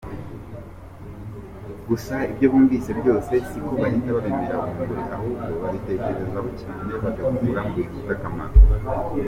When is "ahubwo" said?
5.15-5.49